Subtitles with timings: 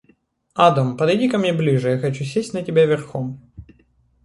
[0.55, 3.39] Адам, подойди ко мне ближе, я хочу сесть на тебя верхом.